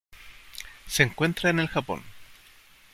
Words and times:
Se 0.87 1.03
encuentra 1.03 1.51
en 1.51 1.59
el 1.59 1.67
Japón. 1.67 2.01